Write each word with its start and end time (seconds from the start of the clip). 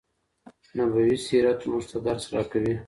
نبوي 0.75 1.11
سیرت 1.25 1.59
موږ 1.69 1.83
ته 1.89 1.97
درس 2.05 2.23
راکوي. 2.33 2.73